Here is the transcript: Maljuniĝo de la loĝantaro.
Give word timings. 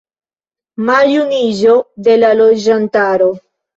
Maljuniĝo 0.87 1.75
de 2.09 2.17
la 2.23 2.35
loĝantaro. 2.41 3.29